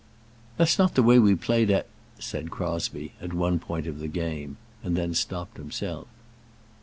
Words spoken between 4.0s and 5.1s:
game, and